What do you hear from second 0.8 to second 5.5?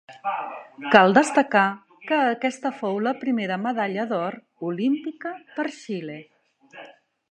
Cal destacar que aquesta fou la primera medalla d'or olímpica